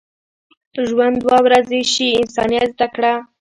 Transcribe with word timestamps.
ژوند 0.87 1.15
دوه 1.23 1.37
ورځې 1.45 1.81
شي، 1.93 2.07
انسانیت 2.21 2.69
زده 2.75 2.87
کړه. 2.95 3.13